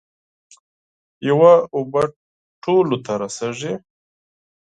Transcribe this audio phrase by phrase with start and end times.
[1.29, 2.03] یوه اوبه
[2.63, 3.73] ټولو ته رسیږي.